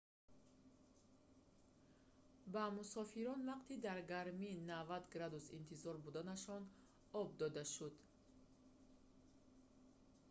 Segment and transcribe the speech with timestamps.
[2.53, 6.63] ба мусофирон вақти дар гармии 90°f интизор буданашон
[7.19, 7.95] об дода шуд